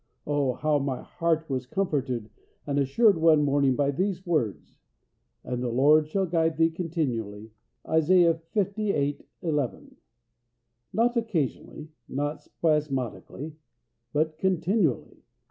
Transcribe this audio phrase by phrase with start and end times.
[0.25, 0.53] Oh!
[0.53, 2.31] how my heart was comforted
[2.65, 4.75] and assured one morning by these words:
[5.43, 7.51] "And the Lord shall guide thee continually"
[7.87, 9.23] (Isaiah lviii.
[9.43, 9.97] 11).
[10.91, 13.57] Not occasionally, not spasmodically,
[14.11, 15.21] but "continually."